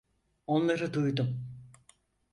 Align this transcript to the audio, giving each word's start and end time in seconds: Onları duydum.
Onları 0.47 0.93
duydum. 0.93 1.47